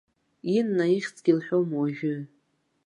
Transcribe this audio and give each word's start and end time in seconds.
Инна 0.57 0.85
ихьӡгьы 0.95 1.33
лҳәом 1.37 1.69
уажәы. 1.77 2.15